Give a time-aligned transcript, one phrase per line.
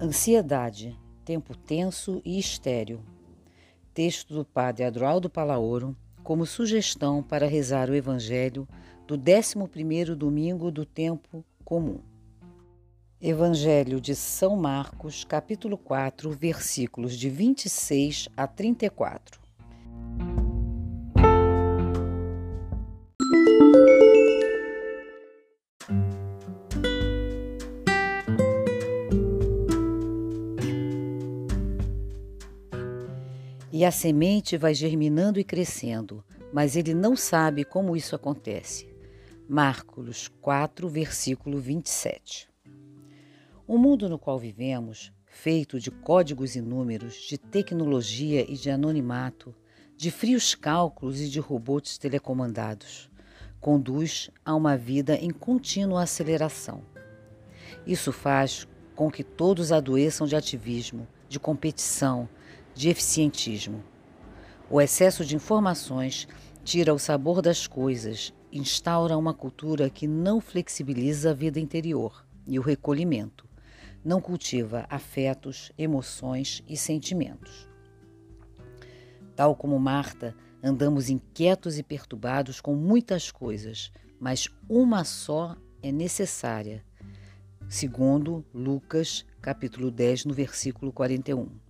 [0.00, 3.00] Ansiedade, tempo tenso e estéril.
[3.92, 8.68] Texto do Padre Adroaldo Palaoro, como sugestão para rezar o Evangelho
[9.08, 11.98] do 11º domingo do tempo comum.
[13.20, 19.47] Evangelho de São Marcos, capítulo 4, versículos de 26 a 34.
[33.88, 38.86] A semente vai germinando e crescendo, mas ele não sabe como isso acontece.
[39.48, 42.50] Marcos 4, versículo 27.
[43.66, 49.54] O mundo no qual vivemos, feito de códigos e números, de tecnologia e de anonimato,
[49.96, 53.10] de frios cálculos e de robôs telecomandados,
[53.58, 56.82] conduz a uma vida em contínua aceleração.
[57.86, 62.28] Isso faz com que todos adoeçam de ativismo, de competição,
[62.78, 63.82] de eficientismo.
[64.70, 66.28] O excesso de informações
[66.62, 72.56] tira o sabor das coisas, instaura uma cultura que não flexibiliza a vida interior e
[72.56, 73.48] o recolhimento,
[74.04, 77.68] não cultiva afetos, emoções e sentimentos.
[79.34, 83.90] Tal como Marta, andamos inquietos e perturbados com muitas coisas,
[84.20, 86.84] mas uma só é necessária.
[87.68, 91.67] Segundo Lucas, capítulo 10, no versículo 41.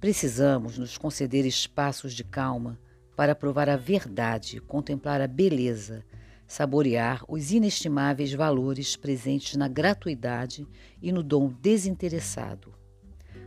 [0.00, 2.80] Precisamos nos conceder espaços de calma
[3.14, 6.02] para provar a verdade, contemplar a beleza,
[6.46, 10.66] saborear os inestimáveis valores presentes na gratuidade
[11.02, 12.72] e no dom desinteressado.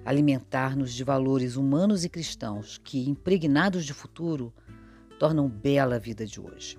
[0.06, 4.54] Alimentar-nos de valores humanos e cristãos que, impregnados de futuro,
[5.18, 6.78] tornam bela a vida de hoje.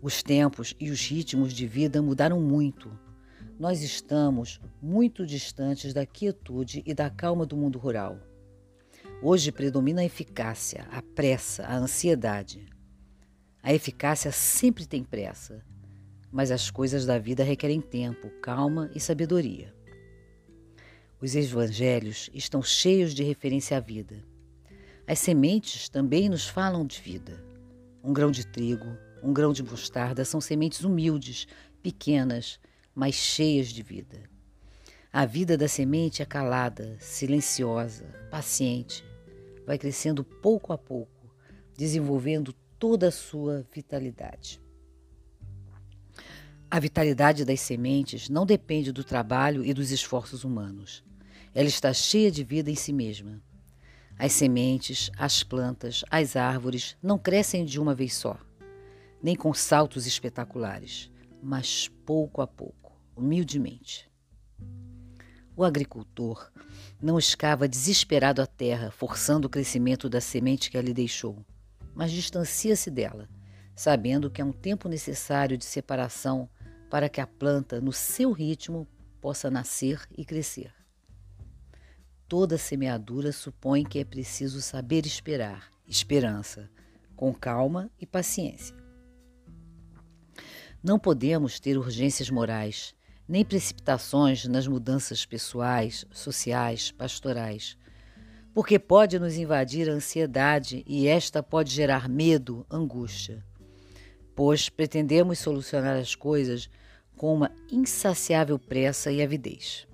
[0.00, 2.88] Os tempos e os ritmos de vida mudaram muito
[3.58, 8.18] nós estamos muito distantes da quietude e da calma do mundo rural.
[9.22, 12.66] Hoje predomina a eficácia, a pressa, a ansiedade.
[13.62, 15.64] A eficácia sempre tem pressa,
[16.30, 19.74] mas as coisas da vida requerem tempo, calma e sabedoria.
[21.18, 24.22] Os evangelhos estão cheios de referência à vida.
[25.06, 27.42] As sementes também nos falam de vida.
[28.04, 31.46] Um grão de trigo, um grão de mostarda são sementes humildes,
[31.82, 32.60] pequenas,
[32.96, 34.22] mas cheias de vida.
[35.12, 39.04] A vida da semente é calada, silenciosa, paciente,
[39.66, 41.30] vai crescendo pouco a pouco,
[41.76, 44.62] desenvolvendo toda a sua vitalidade.
[46.70, 51.04] A vitalidade das sementes não depende do trabalho e dos esforços humanos.
[51.54, 53.42] Ela está cheia de vida em si mesma.
[54.18, 58.38] As sementes, as plantas, as árvores não crescem de uma vez só,
[59.22, 61.10] nem com saltos espetaculares,
[61.42, 62.85] mas pouco a pouco
[63.16, 64.10] humildemente.
[65.56, 66.52] O agricultor
[67.00, 71.44] não escava desesperado a terra, forçando o crescimento da semente que ali deixou,
[71.94, 73.28] mas distancia-se dela,
[73.74, 76.48] sabendo que há um tempo necessário de separação
[76.90, 78.86] para que a planta, no seu ritmo,
[79.20, 80.72] possa nascer e crescer.
[82.28, 86.68] Toda semeadura supõe que é preciso saber esperar, esperança,
[87.14, 88.76] com calma e paciência.
[90.82, 92.95] Não podemos ter urgências morais,
[93.28, 97.76] nem precipitações nas mudanças pessoais, sociais, pastorais,
[98.54, 103.44] porque pode nos invadir a ansiedade e esta pode gerar medo, angústia,
[104.34, 106.70] pois pretendemos solucionar as coisas
[107.16, 109.86] com uma insaciável pressa e avidez.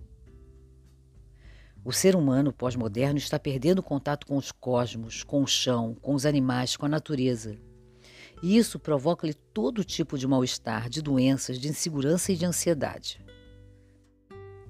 [1.84, 6.25] O ser humano pós-moderno está perdendo contato com os cosmos, com o chão, com os
[6.25, 7.59] animais, com a natureza.
[8.42, 13.25] E isso provoca-lhe todo tipo de mal-estar, de doenças, de insegurança e de ansiedade.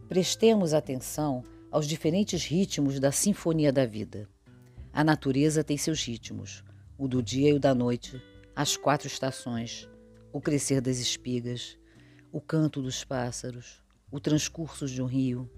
[0.09, 4.29] Prestemos atenção aos diferentes ritmos da sinfonia da vida.
[4.93, 6.63] A natureza tem seus ritmos,
[6.99, 8.23] o do dia e o da noite,
[8.55, 9.89] as quatro estações,
[10.31, 11.79] o crescer das espigas,
[12.31, 15.51] o canto dos pássaros, o transcurso de um rio.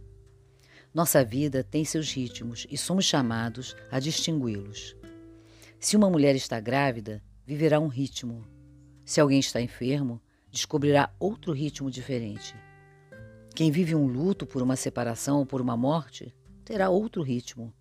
[0.94, 4.96] Nossa vida tem seus ritmos e somos chamados a distingui-los.
[5.80, 8.44] Se uma mulher está grávida, viverá um ritmo.
[9.04, 10.20] Se alguém está enfermo,
[10.50, 12.54] descobrirá outro ritmo diferente.
[13.54, 17.72] Quem vive um luto por uma separação ou por uma morte terá outro ritmo.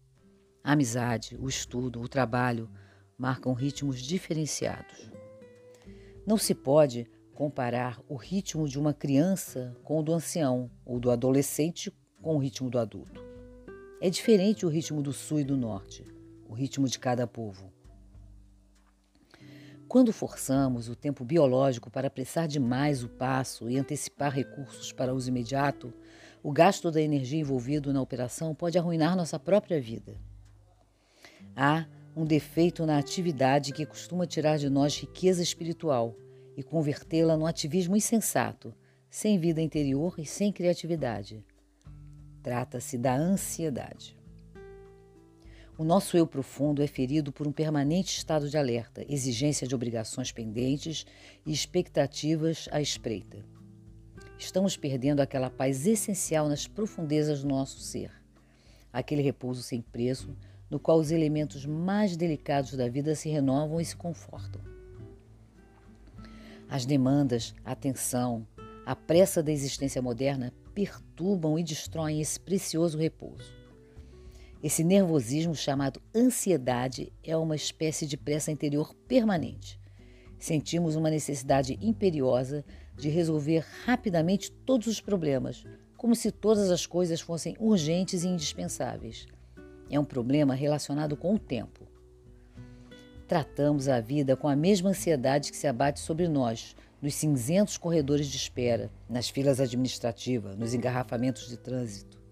[0.63, 2.69] A amizade, o estudo, o trabalho
[3.17, 5.11] marcam ritmos diferenciados.
[6.25, 11.09] Não se pode comparar o ritmo de uma criança com o do ancião ou do
[11.09, 13.21] adolescente com o ritmo do adulto.
[13.99, 16.05] É diferente o ritmo do sul e do norte,
[16.47, 17.72] o ritmo de cada povo.
[19.93, 25.29] Quando forçamos o tempo biológico para apressar demais o passo e antecipar recursos para uso
[25.29, 25.93] imediato,
[26.41, 30.19] O gasto da energia envolvido na operação pode arruinar nossa própria vida.
[31.55, 31.85] Há
[32.15, 36.15] um defeito na atividade que costuma tirar de nós riqueza espiritual
[36.57, 38.73] e convertê-la num ativismo insensato,
[39.11, 41.45] sem vida interior e sem criatividade.
[42.41, 44.17] Trata-se da ansiedade.
[45.75, 50.31] O nosso eu profundo é ferido por um permanente estado de alerta, exigência de obrigações
[50.31, 51.03] pendentes
[51.43, 53.43] e expectativas à espreita.
[54.37, 58.11] Estamos perdendo aquela paz essencial nas profundezas do nosso ser,
[58.91, 60.37] aquele repouso sem preço,
[60.69, 64.61] no qual os elementos mais delicados da vida se renovam e se confortam.
[66.69, 68.47] As demandas, a tensão,
[68.85, 73.62] a pressa da existência moderna perturbam e destroem esse precioso repouso.
[74.63, 79.77] Esse nervosismo chamado ansiedade é uma espécie de pressa interior permanente.
[80.39, 82.63] Sentimos uma necessidade imperiosa
[82.95, 85.65] de resolver rapidamente todos os problemas,
[85.97, 89.27] como se todas as coisas fossem urgentes e indispensáveis.
[89.89, 91.85] É um problema relacionado com o tempo.
[93.27, 98.27] Tratamos a vida com a mesma ansiedade que se abate sobre nós, nos cinzentos corredores
[98.27, 102.22] de espera, nas filas administrativas, nos engarrafamentos de trânsito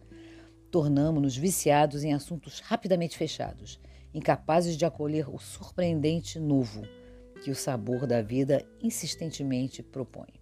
[0.72, 3.80] tornamos-nos viciados em assuntos rapidamente fechados,
[4.14, 6.82] incapazes de acolher o surpreendente novo
[7.44, 10.42] que o sabor da vida insistentemente propõe.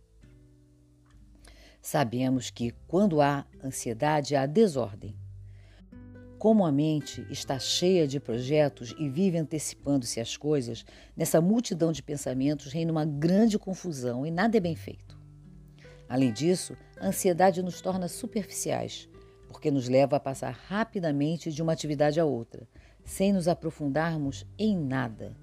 [1.81, 5.15] Sabemos que, quando há ansiedade, há desordem.
[6.37, 10.85] Como a mente está cheia de projetos e vive antecipando-se às coisas,
[11.15, 15.17] nessa multidão de pensamentos reina uma grande confusão e nada é bem feito.
[16.07, 19.08] Além disso, a ansiedade nos torna superficiais,
[19.49, 22.69] porque nos leva a passar rapidamente de uma atividade a outra,
[23.03, 25.35] sem nos aprofundarmos em nada.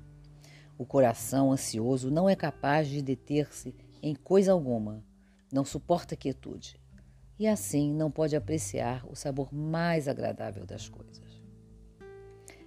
[0.79, 5.05] O coração ansioso não é capaz de deter-se em coisa alguma,
[5.53, 6.81] não suporta quietude
[7.39, 11.43] e assim não pode apreciar o sabor mais agradável das coisas.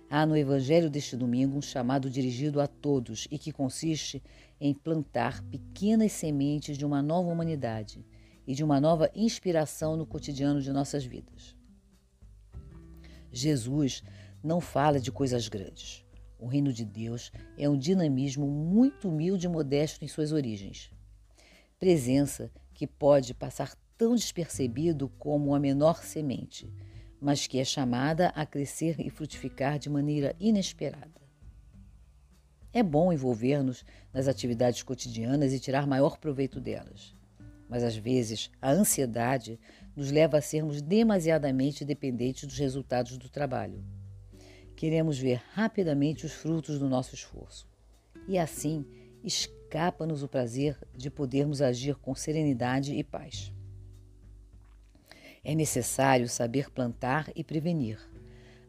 [0.10, 4.22] Há no Evangelho deste domingo um chamado dirigido a todos e que consiste
[4.60, 8.04] em plantar pequenas sementes de uma nova humanidade
[8.50, 11.56] e de uma nova inspiração no cotidiano de nossas vidas.
[13.32, 14.04] Jesus
[14.44, 16.04] não fala de coisas grandes.
[16.40, 20.90] O reino de Deus é um dinamismo muito humilde e modesto em suas origens.
[21.78, 26.68] Presença que pode passar tão despercebido como a menor semente,
[27.22, 31.22] mas que é chamada a crescer e frutificar de maneira inesperada.
[32.74, 37.19] É bom envolver-nos nas atividades cotidianas e tirar maior proveito delas
[37.70, 39.60] mas às vezes a ansiedade
[39.96, 43.84] nos leva a sermos demasiadamente dependentes dos resultados do trabalho.
[44.76, 47.70] Queremos ver rapidamente os frutos do nosso esforço.
[48.28, 48.86] E assim
[49.24, 53.54] escapa-nos o prazer de podermos agir com serenidade e paz.
[55.44, 58.00] É necessário saber plantar e prevenir,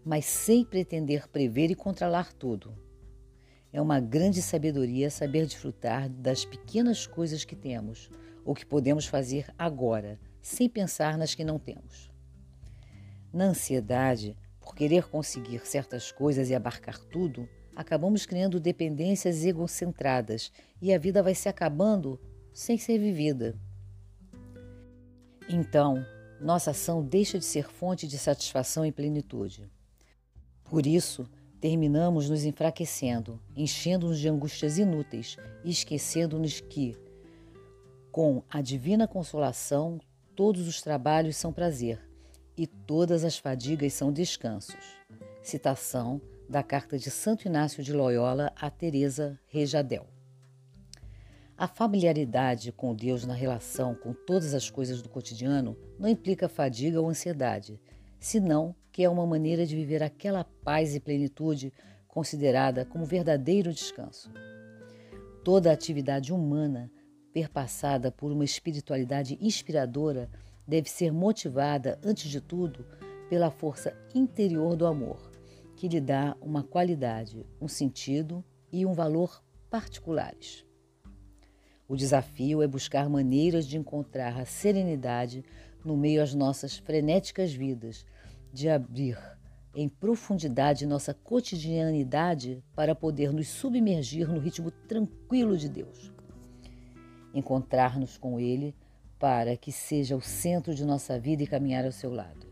[0.04, 2.76] mas sem pretender prever e controlar tudo.
[3.72, 8.10] É uma grande sabedoria saber desfrutar das pequenas coisas que temos,
[8.50, 12.10] o que podemos fazer agora, sem pensar nas que não temos.
[13.32, 20.50] Na ansiedade, por querer conseguir certas coisas e abarcar tudo, acabamos criando dependências egocentradas
[20.82, 22.20] e a vida vai se acabando
[22.52, 23.56] sem ser vivida.
[25.48, 26.04] Então,
[26.40, 29.70] nossa ação deixa de ser fonte de satisfação e plenitude.
[30.64, 31.24] Por isso,
[31.60, 36.96] terminamos nos enfraquecendo, enchendo-nos de angústias inúteis e esquecendo-nos que,
[38.10, 40.00] com a divina consolação,
[40.34, 42.00] todos os trabalhos são prazer
[42.56, 44.98] e todas as fadigas são descansos.
[45.42, 50.06] Citação da carta de Santo Inácio de Loyola a Teresa Rejadel.
[51.56, 57.00] A familiaridade com Deus na relação com todas as coisas do cotidiano não implica fadiga
[57.00, 57.80] ou ansiedade,
[58.18, 61.72] senão que é uma maneira de viver aquela paz e plenitude
[62.08, 64.32] considerada como verdadeiro descanso.
[65.44, 66.90] Toda atividade humana
[67.32, 70.28] perpassada por uma espiritualidade inspiradora,
[70.66, 72.84] deve ser motivada, antes de tudo,
[73.28, 75.30] pela força interior do amor,
[75.76, 80.64] que lhe dá uma qualidade, um sentido e um valor particulares.
[81.88, 85.44] O desafio é buscar maneiras de encontrar a serenidade
[85.84, 88.04] no meio às nossas frenéticas vidas,
[88.52, 89.18] de abrir
[89.74, 96.12] em profundidade nossa cotidianidade para poder nos submergir no ritmo tranquilo de Deus
[97.34, 98.74] encontrar-nos com Ele
[99.18, 102.46] para que seja o centro de nossa vida e caminhar ao seu lado.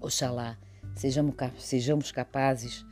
[0.00, 0.58] Oxalá
[0.94, 2.84] sejamos, sejamos capazes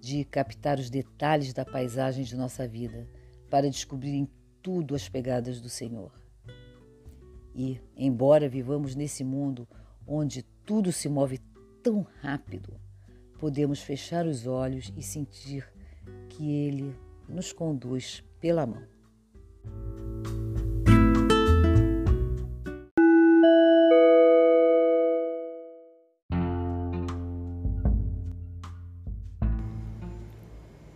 [0.00, 3.08] de captar os detalhes da paisagem de nossa vida
[3.50, 4.28] para descobrir em
[4.62, 6.12] tudo as pegadas do Senhor.
[7.54, 9.68] E, embora vivamos nesse mundo
[10.06, 11.38] onde tudo se move
[11.82, 12.80] tão rápido,
[13.38, 15.70] podemos fechar os olhos e sentir
[16.28, 16.96] que Ele
[17.28, 18.82] nos conduz pela mão.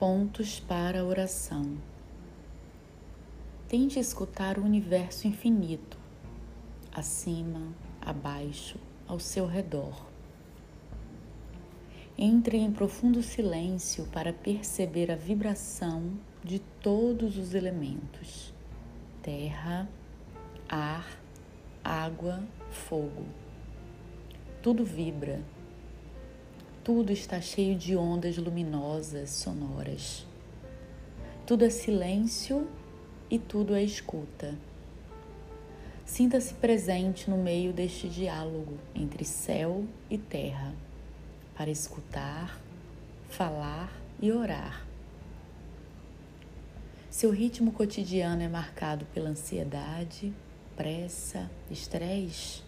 [0.08, 1.78] Pontos para a oração.
[3.66, 5.98] Tente escutar o universo infinito,
[6.92, 10.06] acima, abaixo, ao seu redor.
[12.16, 16.12] Entre em profundo silêncio para perceber a vibração
[16.44, 18.54] de todos os elementos:
[19.20, 19.88] terra,
[20.68, 21.18] ar,
[21.82, 23.26] água, fogo.
[24.62, 25.42] Tudo vibra
[26.86, 30.24] tudo está cheio de ondas luminosas, sonoras.
[31.44, 32.68] Tudo é silêncio
[33.28, 34.54] e tudo é escuta.
[36.04, 40.72] Sinta-se presente no meio deste diálogo entre céu e terra,
[41.56, 42.56] para escutar,
[43.28, 44.86] falar e orar.
[47.10, 50.32] Seu ritmo cotidiano é marcado pela ansiedade,
[50.76, 52.65] pressa, estresse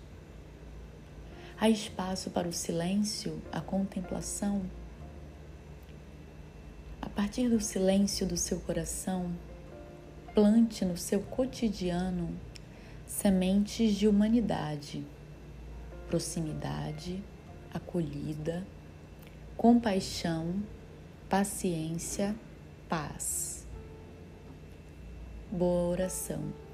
[1.60, 4.62] Há espaço para o silêncio, a contemplação.
[7.02, 9.32] A partir do silêncio do seu coração,
[10.32, 12.32] plante no seu cotidiano
[13.04, 15.04] sementes de humanidade,
[16.06, 17.20] proximidade,
[17.74, 18.64] acolhida,
[19.56, 20.62] compaixão,
[21.28, 22.36] paciência,
[22.88, 23.66] paz.
[25.50, 26.67] Boa oração.